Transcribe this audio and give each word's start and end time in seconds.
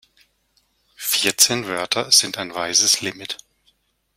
Vierzehn 0.95 1.67
Wörter 1.67 2.11
sind 2.11 2.39
ein 2.39 2.55
weises 2.55 3.01
Limit. 3.01 3.37